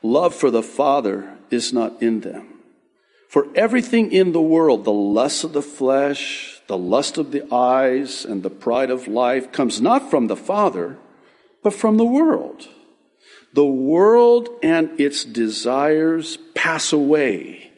love 0.02 0.34
for 0.34 0.50
the 0.50 0.62
Father 0.62 1.36
is 1.50 1.72
not 1.72 2.02
in 2.02 2.20
them. 2.20 2.48
For 3.28 3.48
everything 3.54 4.12
in 4.12 4.32
the 4.32 4.42
world, 4.42 4.84
the 4.84 4.92
lust 4.92 5.44
of 5.44 5.52
the 5.52 5.62
flesh, 5.62 6.60
the 6.66 6.76
lust 6.76 7.16
of 7.16 7.30
the 7.32 7.50
eyes, 7.52 8.24
and 8.24 8.42
the 8.42 8.50
pride 8.50 8.90
of 8.90 9.08
life 9.08 9.52
comes 9.52 9.80
not 9.80 10.10
from 10.10 10.26
the 10.26 10.36
Father, 10.36 10.98
but 11.62 11.72
from 11.72 11.96
the 11.96 12.04
world. 12.04 12.68
The 13.54 13.64
world 13.64 14.48
and 14.62 15.00
its 15.00 15.24
desires 15.24 16.38
pass 16.54 16.92
away, 16.92 17.72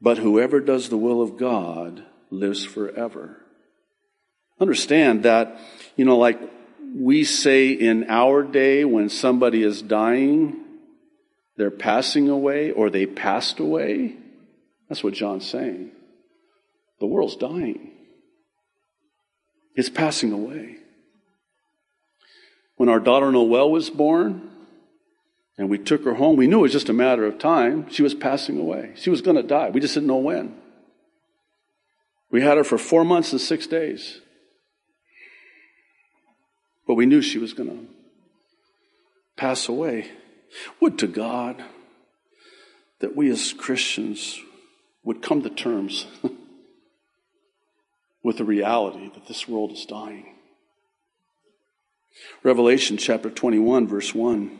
but 0.00 0.18
whoever 0.18 0.60
does 0.60 0.88
the 0.88 0.96
will 0.96 1.22
of 1.22 1.36
God 1.36 2.04
lives 2.30 2.64
forever. 2.64 3.40
Understand 4.60 5.22
that, 5.24 5.58
you 5.96 6.04
know, 6.04 6.16
like 6.16 6.40
we 6.94 7.24
say 7.24 7.70
in 7.70 8.08
our 8.08 8.42
day 8.42 8.84
when 8.84 9.08
somebody 9.08 9.62
is 9.62 9.82
dying, 9.82 10.63
they're 11.56 11.70
passing 11.70 12.28
away 12.28 12.70
or 12.70 12.90
they 12.90 13.06
passed 13.06 13.60
away. 13.60 14.16
That's 14.88 15.04
what 15.04 15.14
John's 15.14 15.48
saying. 15.48 15.92
The 17.00 17.06
world's 17.06 17.36
dying. 17.36 17.90
It's 19.74 19.88
passing 19.88 20.32
away. 20.32 20.76
When 22.76 22.88
our 22.88 23.00
daughter 23.00 23.30
Noelle 23.30 23.70
was 23.70 23.90
born, 23.90 24.50
and 25.56 25.70
we 25.70 25.78
took 25.78 26.04
her 26.04 26.14
home. 26.14 26.36
We 26.36 26.46
knew 26.46 26.60
it 26.60 26.62
was 26.62 26.72
just 26.72 26.88
a 26.88 26.94
matter 26.94 27.24
of 27.24 27.38
time. 27.38 27.88
She 27.90 28.02
was 28.02 28.14
passing 28.14 28.58
away. 28.58 28.92
She 28.96 29.10
was 29.10 29.22
going 29.22 29.36
to 29.36 29.42
die. 29.42 29.70
We 29.70 29.80
just 29.80 29.94
didn't 29.94 30.08
know 30.08 30.16
when. 30.16 30.56
We 32.30 32.42
had 32.42 32.56
her 32.56 32.64
for 32.64 32.78
four 32.78 33.04
months 33.04 33.32
and 33.32 33.40
six 33.40 33.66
days. 33.66 34.20
But 36.86 36.94
we 36.94 37.06
knew 37.06 37.22
she 37.22 37.38
was 37.38 37.52
going 37.54 37.68
to 37.68 37.86
pass 39.36 39.68
away. 39.68 40.10
Would 40.80 40.98
to 40.98 41.06
God 41.06 41.64
that 43.00 43.16
we 43.16 43.30
as 43.30 43.52
Christians 43.52 44.40
would 45.02 45.22
come 45.22 45.42
to 45.42 45.50
terms 45.50 46.06
with 48.22 48.38
the 48.38 48.44
reality 48.44 49.10
that 49.12 49.26
this 49.26 49.46
world 49.46 49.72
is 49.72 49.84
dying. 49.84 50.34
Revelation 52.42 52.96
chapter 52.96 53.30
21, 53.30 53.86
verse 53.86 54.14
1. 54.14 54.58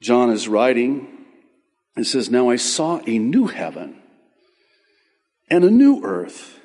John 0.00 0.30
is 0.30 0.48
writing 0.48 1.24
and 1.96 2.06
says, 2.06 2.30
Now 2.30 2.50
I 2.50 2.56
saw 2.56 3.00
a 3.06 3.18
new 3.18 3.46
heaven 3.46 4.00
and 5.48 5.64
a 5.64 5.70
new 5.70 6.04
earth. 6.04 6.60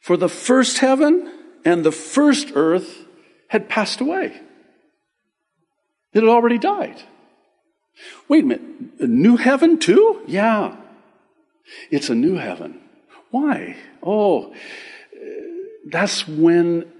For 0.00 0.16
the 0.16 0.28
first 0.28 0.78
heaven 0.78 1.32
and 1.64 1.84
the 1.84 1.92
first 1.92 2.52
earth 2.54 3.04
had 3.48 3.68
passed 3.68 4.00
away. 4.00 4.40
It 6.12 6.22
had 6.22 6.28
already 6.28 6.58
died. 6.58 7.02
Wait 8.28 8.44
a 8.44 8.46
minute, 8.46 9.00
a 9.00 9.06
new 9.06 9.36
heaven 9.36 9.78
too? 9.78 10.22
Yeah. 10.26 10.76
It's 11.90 12.10
a 12.10 12.14
new 12.14 12.36
heaven. 12.36 12.80
Why? 13.30 13.76
Oh, 14.02 14.54
that's 15.86 16.26
when 16.26 16.90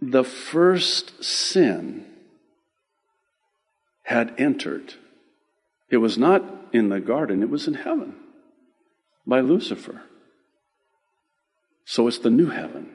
the 0.00 0.24
first 0.24 1.22
sin 1.22 2.06
had 4.02 4.34
entered. 4.38 4.94
It 5.90 5.98
was 5.98 6.18
not 6.18 6.42
in 6.72 6.88
the 6.88 7.00
garden, 7.00 7.42
it 7.42 7.50
was 7.50 7.66
in 7.66 7.74
heaven 7.74 8.14
by 9.26 9.40
Lucifer. 9.40 10.02
So 11.84 12.06
it's 12.06 12.18
the 12.18 12.30
new 12.30 12.50
heaven 12.50 12.90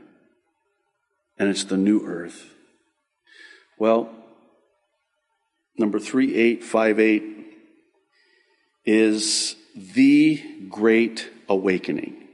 and 1.37 1.49
it's 1.49 1.63
the 1.63 1.77
new 1.77 2.05
earth. 2.05 2.53
Well, 3.77 4.09
number 5.77 5.99
3858 5.99 7.23
is 8.85 9.55
the 9.75 10.41
great 10.69 11.29
awakening. 11.49 12.27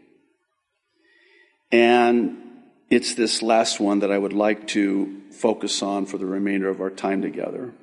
And 1.71 2.37
it's 2.89 3.15
this 3.15 3.41
last 3.41 3.79
one 3.79 3.99
that 3.99 4.11
I 4.11 4.17
would 4.17 4.33
like 4.33 4.67
to 4.69 5.21
focus 5.31 5.81
on 5.81 6.05
for 6.05 6.17
the 6.17 6.25
remainder 6.25 6.69
of 6.69 6.81
our 6.81 6.89
time 6.89 7.21
together. 7.21 7.73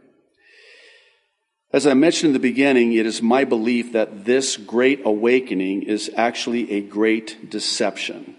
As 1.72 1.86
I 1.86 1.94
mentioned 1.94 2.28
in 2.28 2.32
the 2.34 2.38
beginning, 2.38 2.92
it 2.92 3.06
is 3.06 3.20
my 3.20 3.44
belief 3.44 3.92
that 3.92 4.24
this 4.24 4.56
great 4.56 5.02
awakening 5.04 5.82
is 5.82 6.10
actually 6.16 6.70
a 6.72 6.80
great 6.80 7.50
deception. 7.50 8.36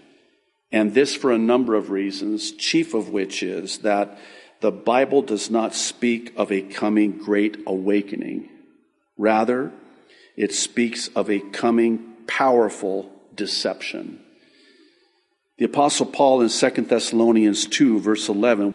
And 0.72 0.94
this 0.94 1.14
for 1.14 1.32
a 1.32 1.38
number 1.38 1.74
of 1.74 1.90
reasons, 1.90 2.52
chief 2.52 2.94
of 2.94 3.10
which 3.10 3.42
is 3.42 3.78
that 3.78 4.18
the 4.60 4.70
Bible 4.70 5.22
does 5.22 5.50
not 5.50 5.74
speak 5.74 6.32
of 6.36 6.52
a 6.52 6.62
coming 6.62 7.18
great 7.18 7.58
awakening. 7.66 8.48
Rather, 9.16 9.72
it 10.36 10.52
speaks 10.54 11.08
of 11.08 11.30
a 11.30 11.40
coming 11.40 12.14
powerful 12.26 13.10
deception. 13.34 14.20
The 15.58 15.64
apostle 15.66 16.06
Paul 16.06 16.40
in 16.42 16.48
2 16.48 16.70
Thessalonians 16.82 17.66
2 17.66 18.00
verse 18.00 18.28
11, 18.28 18.74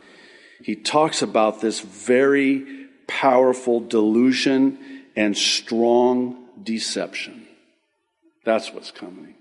he 0.64 0.76
talks 0.76 1.22
about 1.22 1.62
this 1.62 1.80
very 1.80 2.88
powerful 3.08 3.80
delusion 3.80 5.04
and 5.16 5.38
strong 5.38 6.48
deception. 6.62 7.48
That's 8.44 8.72
what's 8.72 8.92
coming. 8.92 9.36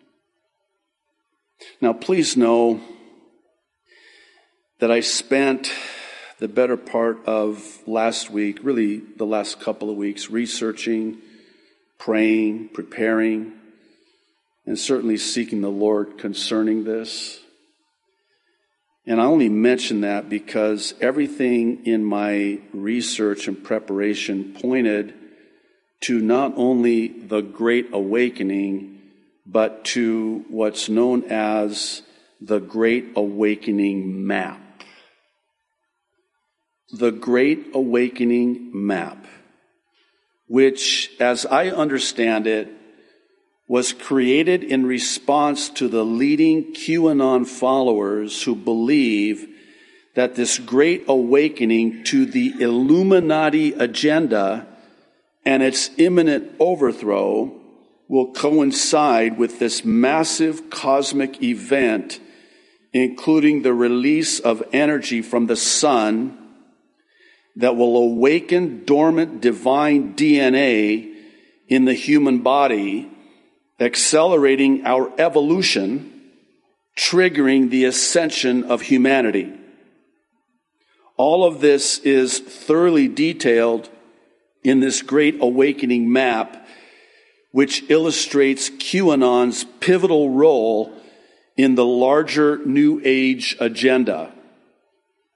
Now, 1.80 1.92
please 1.92 2.36
know 2.36 2.80
that 4.80 4.90
I 4.90 5.00
spent 5.00 5.72
the 6.38 6.48
better 6.48 6.76
part 6.76 7.24
of 7.26 7.78
last 7.86 8.30
week, 8.30 8.58
really 8.62 8.98
the 8.98 9.26
last 9.26 9.60
couple 9.60 9.90
of 9.90 9.96
weeks, 9.96 10.30
researching, 10.30 11.18
praying, 11.98 12.68
preparing, 12.70 13.52
and 14.66 14.78
certainly 14.78 15.16
seeking 15.16 15.60
the 15.60 15.70
Lord 15.70 16.18
concerning 16.18 16.84
this. 16.84 17.40
And 19.06 19.20
I 19.20 19.24
only 19.24 19.50
mention 19.50 20.00
that 20.00 20.28
because 20.28 20.94
everything 21.00 21.84
in 21.84 22.04
my 22.04 22.60
research 22.72 23.48
and 23.48 23.62
preparation 23.62 24.54
pointed 24.54 25.14
to 26.02 26.20
not 26.20 26.54
only 26.56 27.08
the 27.08 27.42
Great 27.42 27.88
Awakening, 27.92 29.00
but 29.46 29.84
to 29.84 30.44
what's 30.48 30.88
known 30.88 31.24
as 31.24 32.02
the 32.40 32.60
Great 32.60 33.12
Awakening 33.14 34.26
Map. 34.26 34.63
The 36.98 37.10
Great 37.10 37.70
Awakening 37.74 38.70
Map, 38.72 39.26
which, 40.46 41.10
as 41.18 41.44
I 41.44 41.66
understand 41.66 42.46
it, 42.46 42.68
was 43.66 43.92
created 43.92 44.62
in 44.62 44.86
response 44.86 45.70
to 45.70 45.88
the 45.88 46.04
leading 46.04 46.72
QAnon 46.72 47.48
followers 47.48 48.44
who 48.44 48.54
believe 48.54 49.44
that 50.14 50.36
this 50.36 50.60
great 50.60 51.02
awakening 51.08 52.04
to 52.04 52.26
the 52.26 52.54
Illuminati 52.60 53.72
agenda 53.72 54.64
and 55.44 55.64
its 55.64 55.90
imminent 55.96 56.52
overthrow 56.60 57.60
will 58.06 58.32
coincide 58.32 59.36
with 59.36 59.58
this 59.58 59.84
massive 59.84 60.70
cosmic 60.70 61.42
event, 61.42 62.20
including 62.92 63.62
the 63.62 63.74
release 63.74 64.38
of 64.38 64.62
energy 64.72 65.20
from 65.20 65.46
the 65.46 65.56
sun 65.56 66.38
that 67.56 67.76
will 67.76 67.96
awaken 67.96 68.84
dormant 68.84 69.40
divine 69.40 70.14
DNA 70.14 71.14
in 71.68 71.84
the 71.84 71.94
human 71.94 72.38
body 72.40 73.10
accelerating 73.80 74.84
our 74.86 75.12
evolution, 75.18 76.30
triggering 76.96 77.70
the 77.70 77.84
ascension 77.84 78.64
of 78.64 78.82
humanity. 78.82 79.52
All 81.16 81.44
of 81.44 81.60
this 81.60 81.98
is 81.98 82.38
thoroughly 82.38 83.08
detailed 83.08 83.88
in 84.62 84.80
this 84.80 85.02
great 85.02 85.36
awakening 85.40 86.10
map, 86.10 86.66
which 87.52 87.88
illustrates 87.88 88.70
QAnon's 88.70 89.64
pivotal 89.80 90.30
role 90.30 90.92
in 91.56 91.76
the 91.76 91.84
larger 91.84 92.58
New 92.64 93.00
Age 93.04 93.56
agenda. 93.60 94.33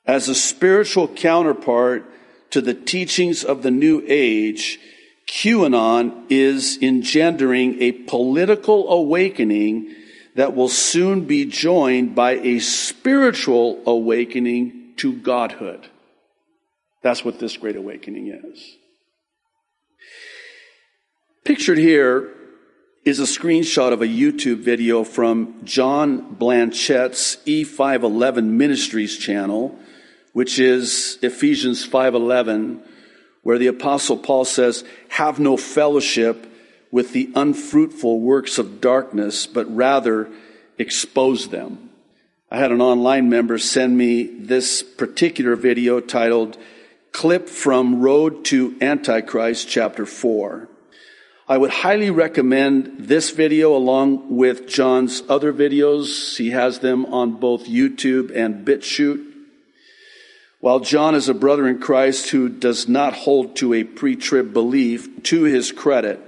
As 0.08 0.30
a 0.30 0.34
spiritual 0.34 1.06
counterpart 1.06 2.02
to 2.50 2.62
the 2.62 2.72
teachings 2.72 3.44
of 3.44 3.62
the 3.62 3.70
New 3.70 4.02
Age, 4.08 4.80
QAnon 5.26 6.24
is 6.30 6.78
engendering 6.80 7.82
a 7.82 7.92
political 7.92 8.90
awakening 8.90 9.94
that 10.34 10.56
will 10.56 10.70
soon 10.70 11.26
be 11.26 11.44
joined 11.44 12.14
by 12.14 12.32
a 12.38 12.58
spiritual 12.58 13.82
awakening 13.84 14.94
to 14.96 15.12
Godhood. 15.12 15.86
That's 17.02 17.22
what 17.22 17.38
this 17.38 17.58
great 17.58 17.76
awakening 17.76 18.28
is. 18.28 18.76
Pictured 21.44 21.76
here 21.76 22.32
is 23.04 23.20
a 23.20 23.24
screenshot 23.24 23.92
of 23.92 24.00
a 24.00 24.06
YouTube 24.06 24.58
video 24.60 25.04
from 25.04 25.60
John 25.64 26.34
Blanchet's 26.34 27.36
E511 27.46 28.44
Ministries 28.44 29.18
channel, 29.18 29.78
which 30.38 30.60
is 30.60 31.18
Ephesians 31.20 31.84
511 31.84 32.80
where 33.42 33.58
the 33.58 33.66
apostle 33.66 34.16
Paul 34.16 34.44
says, 34.44 34.84
have 35.08 35.40
no 35.40 35.56
fellowship 35.56 36.46
with 36.92 37.12
the 37.12 37.28
unfruitful 37.34 38.20
works 38.20 38.56
of 38.56 38.80
darkness, 38.80 39.48
but 39.48 39.66
rather 39.74 40.30
expose 40.78 41.48
them. 41.48 41.90
I 42.52 42.58
had 42.58 42.70
an 42.70 42.80
online 42.80 43.28
member 43.28 43.58
send 43.58 43.98
me 43.98 44.22
this 44.22 44.84
particular 44.84 45.56
video 45.56 45.98
titled 45.98 46.56
Clip 47.10 47.48
from 47.48 48.00
Road 48.00 48.44
to 48.44 48.76
Antichrist, 48.80 49.68
Chapter 49.68 50.06
4. 50.06 50.68
I 51.48 51.58
would 51.58 51.70
highly 51.70 52.10
recommend 52.10 53.08
this 53.08 53.30
video 53.30 53.76
along 53.76 54.36
with 54.36 54.68
John's 54.68 55.20
other 55.28 55.52
videos. 55.52 56.36
He 56.36 56.50
has 56.50 56.78
them 56.78 57.06
on 57.06 57.40
both 57.40 57.66
YouTube 57.66 58.30
and 58.36 58.64
BitChute. 58.64 59.27
While 60.60 60.80
John 60.80 61.14
is 61.14 61.28
a 61.28 61.34
brother 61.34 61.68
in 61.68 61.78
Christ 61.78 62.30
who 62.30 62.48
does 62.48 62.88
not 62.88 63.12
hold 63.12 63.56
to 63.56 63.74
a 63.74 63.84
pre-trib 63.84 64.52
belief, 64.52 65.22
to 65.24 65.44
his 65.44 65.70
credit, 65.70 66.20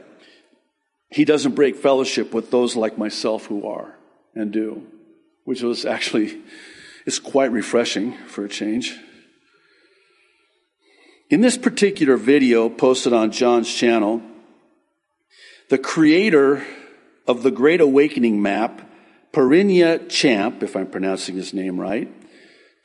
he 1.11 1.25
doesn't 1.25 1.57
break 1.57 1.75
fellowship 1.75 2.33
with 2.33 2.51
those 2.53 2.77
like 2.77 2.97
myself 2.97 3.47
who 3.47 3.67
are 3.67 3.97
and 4.35 4.53
do, 4.53 4.87
which 5.45 5.63
was 5.63 5.85
actually, 5.85 6.41
it's 7.05 7.19
quite 7.19 7.51
refreshing 7.51 8.17
for 8.29 8.45
a 8.45 8.49
change. 8.49 8.97
In 11.29 11.41
this 11.41 11.59
particular 11.59 12.17
video 12.17 12.69
posted 12.69 13.13
on 13.13 13.33
John's 13.33 13.73
channel, 13.73 14.23
the 15.71 15.79
creator 15.79 16.65
of 17.27 17.43
the 17.43 17.51
Great 17.51 17.81
Awakening 17.81 18.41
map, 18.41 18.83
Perinya 19.33 20.09
Champ, 20.09 20.63
if 20.63 20.77
I'm 20.77 20.89
pronouncing 20.89 21.35
his 21.35 21.53
name 21.53 21.81
right, 21.81 22.13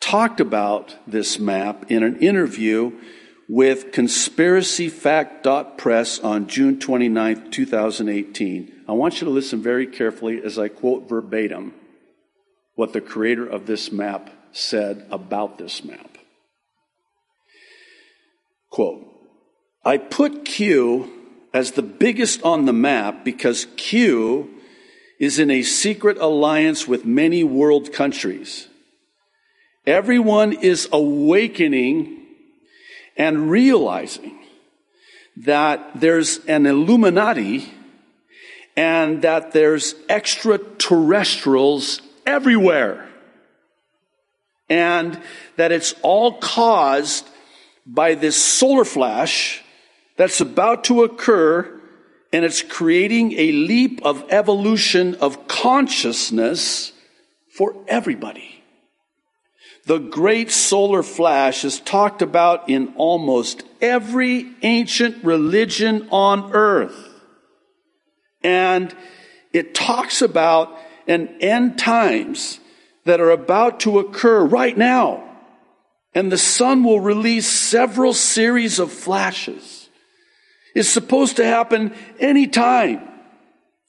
talked 0.06 0.40
about 0.40 0.96
this 1.08 1.40
map 1.40 1.90
in 1.90 2.04
an 2.04 2.20
interview 2.20 2.92
with 3.50 3.92
conspiracyfact.press 3.92 6.20
on 6.20 6.46
June 6.46 6.80
29, 6.80 7.50
2018. 7.50 8.84
I 8.88 8.92
want 8.92 9.20
you 9.20 9.26
to 9.26 9.32
listen 9.32 9.64
very 9.64 9.88
carefully 9.88 10.44
as 10.44 10.60
I 10.60 10.68
quote 10.68 11.10
verbatim 11.10 11.74
what 12.76 12.94
the 12.94 13.02
creator 13.02 13.48
of 13.48 13.66
this 13.66 13.92
map 13.92 14.30
said 14.52 15.08
about 15.10 15.58
this 15.58 15.84
map. 15.84 16.20
Quote, 18.70 19.08
I 19.84 19.98
put 19.98 20.46
Q 20.46 21.10
as 21.52 21.72
the 21.72 21.82
biggest 21.82 22.44
on 22.44 22.66
the 22.66 22.74
map 22.74 23.26
because 23.26 23.66
Q 23.76 24.52
is 25.20 25.40
in 25.40 25.50
a 25.50 25.64
secret 25.64 26.20
alliance 26.20 26.88
with 26.88 27.06
many 27.06 27.44
world 27.44 27.92
countries. 27.92 28.68
Everyone 29.88 30.54
is 30.54 30.90
awakening 30.92 32.26
and 33.18 33.50
realizing 33.52 34.40
that 35.38 36.00
there's 36.00 36.40
an 36.46 36.66
Illuminati 36.66 37.72
and 38.76 39.22
that 39.22 39.52
there's 39.52 39.96
extraterrestrials 40.10 42.02
everywhere. 42.26 43.08
And 44.70 45.22
that 45.58 45.72
it's 45.72 45.94
all 46.02 46.40
caused 46.40 47.30
by 47.86 48.16
this 48.16 48.42
solar 48.42 48.86
flash 48.86 49.64
that's 50.18 50.42
about 50.42 50.86
to 50.86 51.04
occur 51.04 51.72
and 52.34 52.44
it's 52.44 52.64
creating 52.64 53.34
a 53.34 53.52
leap 53.52 54.02
of 54.04 54.26
evolution 54.30 55.16
of 55.16 55.48
consciousness 55.48 56.92
for 57.50 57.76
everybody. 57.88 58.55
The 59.86 60.00
great 60.00 60.50
solar 60.50 61.04
flash 61.04 61.64
is 61.64 61.80
talked 61.80 62.24
about 62.24 62.70
in 62.70 62.94
almost 62.96 63.64
every 63.82 64.52
ancient 64.64 65.24
religion 65.24 66.08
on 66.12 66.52
earth. 66.54 66.98
And 68.44 68.96
it 69.54 69.76
talks 69.76 70.24
about 70.24 70.76
an 71.08 71.38
end 71.40 71.78
times 71.78 72.60
that 73.06 73.22
are 73.22 73.30
about 73.30 73.82
to 73.82 74.00
occur 74.00 74.44
right 74.44 74.76
now. 74.76 75.24
And 76.16 76.32
the 76.32 76.38
sun 76.38 76.84
will 76.84 77.00
release 77.00 77.48
several 77.48 78.14
series 78.14 78.80
of 78.80 78.92
flashes 78.92 79.90
It's 80.74 80.90
supposed 80.90 81.38
to 81.38 81.46
happen 81.46 81.94
anytime. 82.20 83.08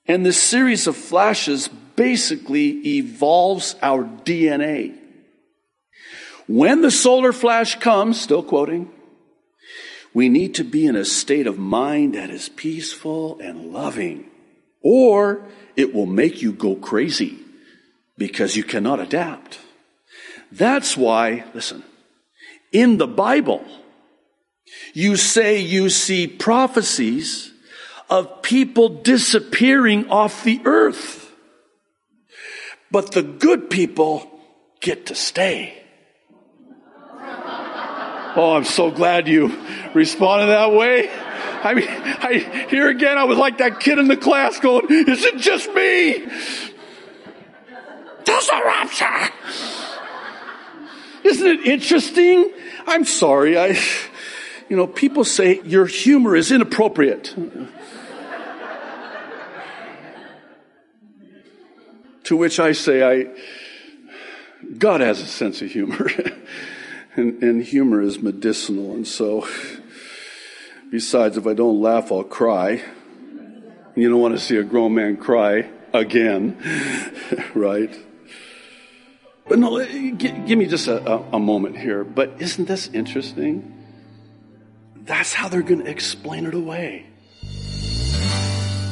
And 0.06 0.24
this 0.24 0.40
series 0.40 0.86
of 0.86 0.96
flashes 0.96 1.68
basically 1.96 2.98
evolves 2.98 3.76
our 3.82 4.04
DNA. 4.04 5.05
When 6.48 6.80
the 6.80 6.90
solar 6.90 7.32
flash 7.32 7.78
comes, 7.78 8.20
still 8.20 8.42
quoting, 8.42 8.90
we 10.14 10.28
need 10.28 10.54
to 10.54 10.64
be 10.64 10.86
in 10.86 10.96
a 10.96 11.04
state 11.04 11.46
of 11.46 11.58
mind 11.58 12.14
that 12.14 12.30
is 12.30 12.48
peaceful 12.48 13.38
and 13.40 13.72
loving, 13.72 14.30
or 14.82 15.42
it 15.76 15.92
will 15.92 16.06
make 16.06 16.40
you 16.42 16.52
go 16.52 16.74
crazy 16.74 17.38
because 18.16 18.56
you 18.56 18.64
cannot 18.64 19.00
adapt. 19.00 19.58
That's 20.52 20.96
why, 20.96 21.44
listen, 21.52 21.82
in 22.72 22.98
the 22.98 23.06
Bible, 23.08 23.64
you 24.94 25.16
say 25.16 25.58
you 25.58 25.90
see 25.90 26.26
prophecies 26.26 27.52
of 28.08 28.42
people 28.42 28.88
disappearing 28.88 30.08
off 30.08 30.44
the 30.44 30.60
earth. 30.64 31.32
But 32.90 33.12
the 33.12 33.22
good 33.22 33.68
people 33.68 34.30
get 34.80 35.06
to 35.06 35.14
stay. 35.14 35.82
Oh, 38.36 38.54
I'm 38.54 38.64
so 38.64 38.90
glad 38.90 39.28
you 39.28 39.48
responded 39.94 40.48
that 40.48 40.70
way. 40.72 41.08
I 41.10 41.72
mean, 41.74 41.88
I, 41.88 42.66
here 42.68 42.88
again, 42.88 43.16
I 43.16 43.24
was 43.24 43.38
like 43.38 43.58
that 43.58 43.80
kid 43.80 43.98
in 43.98 44.08
the 44.08 44.16
class 44.16 44.60
going, 44.60 44.86
is 44.90 45.24
it 45.24 45.38
just 45.38 45.72
me? 45.72 46.26
There's 48.26 48.48
a 48.48 48.62
rapture. 48.62 49.32
Isn't 51.24 51.46
it 51.46 51.66
interesting? 51.66 52.52
I'm 52.86 53.06
sorry. 53.06 53.58
I, 53.58 53.78
you 54.68 54.76
know, 54.76 54.86
people 54.86 55.24
say 55.24 55.62
your 55.64 55.86
humor 55.86 56.36
is 56.36 56.52
inappropriate. 56.52 57.34
to 62.24 62.36
which 62.36 62.60
I 62.60 62.72
say, 62.72 63.02
I, 63.02 63.34
God 64.76 65.00
has 65.00 65.22
a 65.22 65.26
sense 65.26 65.62
of 65.62 65.70
humor. 65.70 66.10
and, 67.16 67.42
and 67.42 67.62
humor 67.62 68.02
is 68.02 68.20
medicinal. 68.20 68.92
And 68.92 69.06
so, 69.06 69.46
besides, 70.90 71.36
if 71.36 71.46
I 71.46 71.54
don't 71.54 71.80
laugh, 71.80 72.12
I'll 72.12 72.24
cry. 72.24 72.82
You 73.94 74.10
don't 74.10 74.20
want 74.20 74.34
to 74.34 74.40
see 74.40 74.56
a 74.56 74.62
grown 74.62 74.94
man 74.94 75.16
cry 75.16 75.68
again, 75.92 76.58
right? 77.54 77.96
But 79.48 79.58
no, 79.58 79.78
eh, 79.78 80.10
give, 80.10 80.46
give 80.46 80.58
me 80.58 80.66
just 80.66 80.88
a, 80.88 81.10
a, 81.10 81.18
a 81.34 81.38
moment 81.38 81.78
here. 81.78 82.04
But 82.04 82.34
isn't 82.40 82.66
this 82.66 82.88
interesting? 82.88 83.72
That's 84.96 85.32
how 85.32 85.48
they're 85.48 85.62
going 85.62 85.84
to 85.84 85.90
explain 85.90 86.46
it 86.46 86.54
away. 86.54 87.06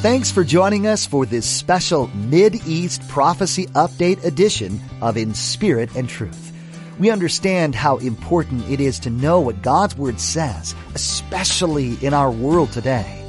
Thanks 0.00 0.30
for 0.30 0.44
joining 0.44 0.86
us 0.86 1.06
for 1.06 1.26
this 1.26 1.46
special 1.46 2.08
Mid-East 2.08 3.08
Prophecy 3.08 3.66
Update 3.68 4.22
edition 4.24 4.80
of 5.00 5.16
In 5.16 5.34
Spirit 5.34 5.94
and 5.96 6.08
Truth. 6.08 6.53
We 6.96 7.10
understand 7.10 7.74
how 7.74 7.96
important 7.96 8.70
it 8.70 8.80
is 8.80 9.00
to 9.00 9.10
know 9.10 9.40
what 9.40 9.62
God's 9.62 9.96
Word 9.96 10.20
says, 10.20 10.76
especially 10.94 11.96
in 12.06 12.14
our 12.14 12.30
world 12.30 12.70
today. 12.70 13.20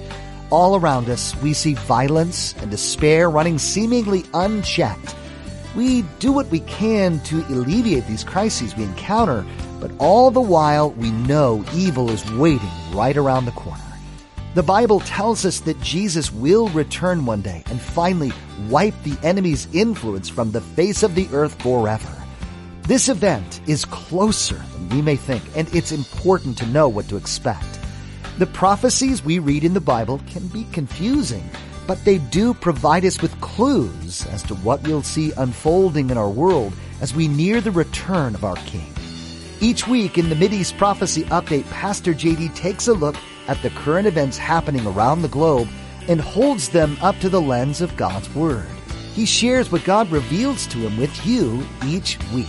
All 0.51 0.75
around 0.75 1.09
us, 1.09 1.35
we 1.41 1.53
see 1.53 1.73
violence 1.73 2.53
and 2.59 2.69
despair 2.69 3.27
running 3.27 3.57
seemingly 3.57 4.23
unchecked. 4.35 5.15
We 5.75 6.03
do 6.19 6.31
what 6.31 6.51
we 6.51 6.59
can 6.61 7.19
to 7.21 7.43
alleviate 7.47 8.05
these 8.07 8.23
crises 8.23 8.75
we 8.77 8.83
encounter, 8.83 9.43
but 9.79 9.91
all 9.97 10.29
the 10.29 10.41
while, 10.41 10.91
we 10.91 11.09
know 11.09 11.65
evil 11.73 12.11
is 12.11 12.31
waiting 12.33 12.69
right 12.93 13.17
around 13.17 13.45
the 13.45 13.51
corner. 13.51 13.81
The 14.53 14.63
Bible 14.63 14.99
tells 14.99 15.43
us 15.43 15.59
that 15.61 15.81
Jesus 15.81 16.31
will 16.31 16.69
return 16.69 17.25
one 17.25 17.41
day 17.41 17.63
and 17.65 17.81
finally 17.81 18.31
wipe 18.69 18.93
the 19.01 19.17
enemy's 19.23 19.67
influence 19.73 20.29
from 20.29 20.51
the 20.51 20.61
face 20.61 21.01
of 21.01 21.15
the 21.15 21.27
earth 21.33 21.59
forever. 21.63 22.24
This 22.87 23.09
event 23.09 23.61
is 23.65 23.83
closer 23.83 24.57
than 24.57 24.89
we 24.89 25.01
may 25.01 25.15
think, 25.15 25.43
and 25.55 25.73
it's 25.73 25.91
important 25.91 26.55
to 26.59 26.67
know 26.67 26.87
what 26.87 27.09
to 27.09 27.17
expect. 27.17 27.79
The 28.37 28.45
prophecies 28.45 29.25
we 29.25 29.39
read 29.39 29.63
in 29.63 29.73
the 29.73 29.81
Bible 29.81 30.21
can 30.27 30.45
be 30.49 30.65
confusing, 30.71 31.49
but 31.87 32.05
they 32.05 32.19
do 32.19 32.53
provide 32.53 33.03
us 33.03 33.23
with 33.23 33.41
clues 33.41 34.27
as 34.27 34.43
to 34.43 34.53
what 34.53 34.83
we'll 34.83 35.01
see 35.01 35.31
unfolding 35.31 36.11
in 36.11 36.17
our 36.19 36.29
world 36.29 36.73
as 37.01 37.15
we 37.15 37.27
near 37.27 37.59
the 37.59 37.71
return 37.71 38.35
of 38.35 38.45
our 38.45 38.55
King. 38.67 38.93
Each 39.59 39.87
week 39.87 40.19
in 40.19 40.29
the 40.29 40.35
Mideast 40.35 40.77
Prophecy 40.77 41.23
Update, 41.23 41.67
Pastor 41.71 42.13
JD 42.13 42.53
takes 42.53 42.87
a 42.87 42.93
look 42.93 43.15
at 43.47 43.59
the 43.63 43.71
current 43.71 44.05
events 44.05 44.37
happening 44.37 44.85
around 44.85 45.23
the 45.23 45.27
globe 45.27 45.69
and 46.07 46.21
holds 46.21 46.69
them 46.69 46.97
up 47.01 47.17
to 47.21 47.29
the 47.29 47.41
lens 47.41 47.81
of 47.81 47.97
God's 47.97 48.31
Word. 48.35 48.67
He 49.15 49.25
shares 49.25 49.71
what 49.71 49.83
God 49.85 50.11
reveals 50.11 50.67
to 50.67 50.77
him 50.77 50.97
with 50.97 51.25
you 51.25 51.65
each 51.83 52.19
week. 52.31 52.45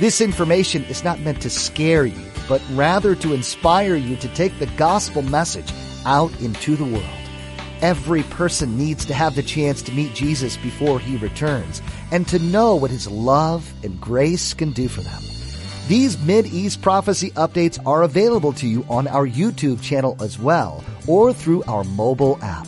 This 0.00 0.20
information 0.22 0.82
is 0.84 1.04
not 1.04 1.20
meant 1.20 1.42
to 1.42 1.50
scare 1.50 2.06
you, 2.06 2.24
but 2.48 2.62
rather 2.70 3.14
to 3.16 3.34
inspire 3.34 3.96
you 3.96 4.16
to 4.16 4.28
take 4.28 4.58
the 4.58 4.64
gospel 4.78 5.20
message 5.20 5.70
out 6.06 6.32
into 6.40 6.74
the 6.74 6.86
world. 6.86 7.04
Every 7.82 8.22
person 8.22 8.78
needs 8.78 9.04
to 9.04 9.12
have 9.12 9.36
the 9.36 9.42
chance 9.42 9.82
to 9.82 9.92
meet 9.92 10.14
Jesus 10.14 10.56
before 10.56 10.98
he 10.98 11.18
returns 11.18 11.82
and 12.12 12.26
to 12.28 12.38
know 12.38 12.76
what 12.76 12.90
his 12.90 13.10
love 13.10 13.70
and 13.84 14.00
grace 14.00 14.54
can 14.54 14.72
do 14.72 14.88
for 14.88 15.02
them. 15.02 15.22
These 15.86 16.18
Mid-East 16.20 16.80
prophecy 16.80 17.32
updates 17.32 17.78
are 17.86 18.02
available 18.02 18.54
to 18.54 18.66
you 18.66 18.86
on 18.88 19.06
our 19.06 19.28
YouTube 19.28 19.82
channel 19.82 20.16
as 20.20 20.38
well 20.38 20.82
or 21.06 21.34
through 21.34 21.62
our 21.64 21.84
mobile 21.84 22.38
app. 22.40 22.66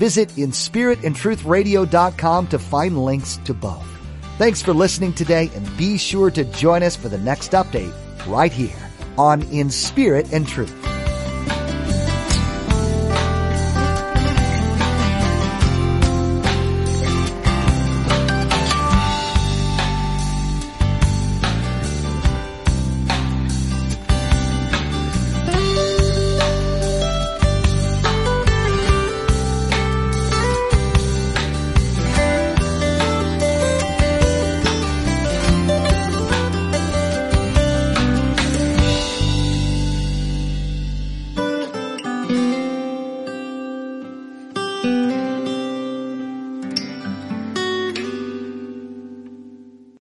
Visit 0.00 0.30
inspiritandtruthradio.com 0.30 2.46
to 2.48 2.58
find 2.58 3.04
links 3.04 3.36
to 3.44 3.54
both. 3.54 4.01
Thanks 4.42 4.60
for 4.60 4.74
listening 4.74 5.12
today 5.12 5.52
and 5.54 5.76
be 5.76 5.96
sure 5.96 6.28
to 6.32 6.42
join 6.42 6.82
us 6.82 6.96
for 6.96 7.08
the 7.08 7.18
next 7.18 7.52
update 7.52 7.94
right 8.26 8.52
here 8.52 8.90
on 9.16 9.42
In 9.52 9.70
Spirit 9.70 10.32
and 10.32 10.48
Truth. 10.48 10.91